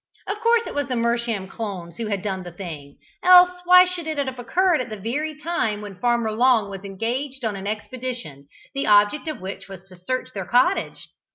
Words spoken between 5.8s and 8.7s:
Farmer Long was engaged on an expedition,